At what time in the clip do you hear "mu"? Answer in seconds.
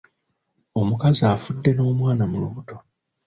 2.31-2.37